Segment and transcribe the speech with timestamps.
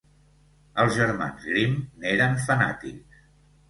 [0.85, 3.27] Els germans Grimm n'eren fanàtics.